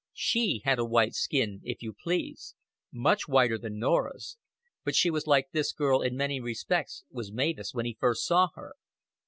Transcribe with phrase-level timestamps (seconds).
[0.15, 2.55] She had a white skin if you please;
[2.91, 4.35] much whiter than Norah's;
[4.83, 8.47] but she was like this girl in many respects, was Mavis when he first saw
[8.55, 8.73] her.